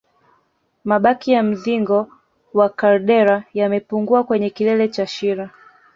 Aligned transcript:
Mabaki 0.85 1.31
ya 1.31 1.43
mzingo 1.43 2.07
wa 2.53 2.69
kaldera 2.69 3.43
yamepungua 3.53 4.23
kwenye 4.23 4.49
kilele 4.49 4.87
cha 4.87 5.07
shira 5.07 5.49